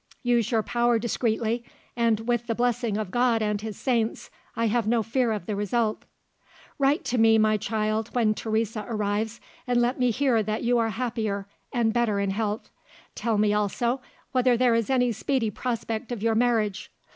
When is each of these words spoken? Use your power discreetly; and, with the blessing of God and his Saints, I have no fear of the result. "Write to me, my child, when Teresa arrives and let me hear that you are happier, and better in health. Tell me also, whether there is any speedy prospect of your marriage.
Use 0.23 0.49
your 0.49 0.63
power 0.63 0.97
discreetly; 0.97 1.63
and, 1.95 2.21
with 2.21 2.47
the 2.47 2.55
blessing 2.55 2.97
of 2.97 3.11
God 3.11 3.43
and 3.43 3.61
his 3.61 3.77
Saints, 3.77 4.31
I 4.55 4.65
have 4.65 4.87
no 4.87 5.03
fear 5.03 5.31
of 5.31 5.45
the 5.45 5.55
result. 5.55 6.05
"Write 6.79 7.05
to 7.05 7.19
me, 7.19 7.37
my 7.37 7.55
child, 7.55 8.07
when 8.15 8.33
Teresa 8.33 8.83
arrives 8.87 9.39
and 9.67 9.79
let 9.79 9.99
me 9.99 10.09
hear 10.09 10.41
that 10.41 10.63
you 10.63 10.79
are 10.79 10.89
happier, 10.89 11.45
and 11.71 11.93
better 11.93 12.19
in 12.19 12.31
health. 12.31 12.71
Tell 13.13 13.37
me 13.37 13.53
also, 13.53 14.01
whether 14.31 14.57
there 14.57 14.73
is 14.73 14.89
any 14.89 15.11
speedy 15.11 15.51
prospect 15.51 16.11
of 16.11 16.23
your 16.23 16.33
marriage. 16.33 16.89